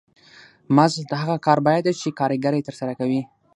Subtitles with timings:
[0.75, 3.21] مزد د هغه کار بیه ده چې کارګر یې ترسره کوي